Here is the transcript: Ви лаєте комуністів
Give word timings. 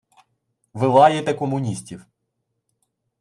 Ви 0.73 0.87
лаєте 0.87 1.33
комуністів 1.33 2.05